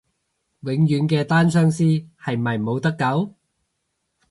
[0.61, 3.35] 永遠嘅單相思係咪冇得救？